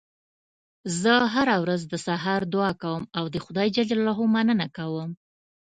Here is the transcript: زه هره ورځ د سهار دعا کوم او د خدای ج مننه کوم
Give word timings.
زه 1.01 1.13
هره 1.33 1.55
ورځ 1.63 1.81
د 1.87 1.93
سهار 2.05 2.41
دعا 2.53 2.71
کوم 2.83 3.03
او 3.17 3.25
د 3.33 3.35
خدای 3.45 3.67
ج 3.75 3.77
مننه 4.33 4.67
کوم 4.77 5.09